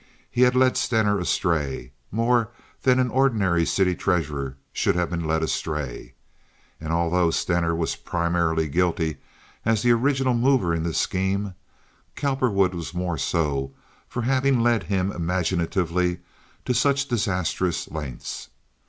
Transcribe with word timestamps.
He 0.31 0.41
had 0.41 0.55
led 0.55 0.77
Stener 0.77 1.19
astray—more 1.19 2.49
than 2.81 2.97
an 2.97 3.11
ordinary 3.11 3.67
city 3.67 3.93
treasurer 3.93 4.57
should 4.73 4.95
have 4.95 5.11
been 5.11 5.25
led 5.27 5.43
astray—and, 5.43 6.91
although 6.91 7.29
Stener 7.29 7.75
was 7.75 7.95
primarily 7.95 8.67
guilty 8.67 9.17
as 9.63 9.83
the 9.83 9.91
original 9.91 10.33
mover 10.33 10.73
in 10.73 10.81
the 10.81 10.95
scheme, 10.95 11.53
Cowperwood 12.15 12.73
was 12.73 12.95
more 12.95 13.19
so 13.19 13.75
for 14.07 14.23
having 14.23 14.61
led 14.61 14.81
him 14.81 15.11
imaginatively 15.11 16.21
to 16.65 16.73
such 16.73 17.07
disastrous 17.07 17.87
lengths. 17.87 18.49